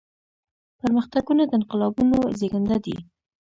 [0.79, 2.97] پرمختګونه د انقلابونو زيږنده دي.